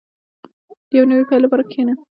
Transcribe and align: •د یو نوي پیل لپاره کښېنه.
•د 0.89 0.91
یو 0.97 1.05
نوي 1.11 1.23
پیل 1.29 1.41
لپاره 1.43 1.63
کښېنه. 1.69 1.93